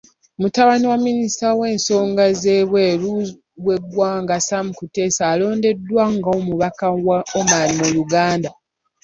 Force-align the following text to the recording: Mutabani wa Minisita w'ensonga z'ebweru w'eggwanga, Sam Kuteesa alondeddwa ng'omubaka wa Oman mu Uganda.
Mutabani 0.41 0.85
wa 0.91 0.97
Minisita 1.07 1.47
w'ensonga 1.59 2.23
z'ebweru 2.41 3.11
w'eggwanga, 3.65 4.35
Sam 4.47 4.67
Kuteesa 4.77 5.23
alondeddwa 5.33 6.03
ng'omubaka 6.15 6.87
wa 7.07 7.17
Oman 7.39 7.69
mu 7.79 7.87
Uganda. 8.03 8.49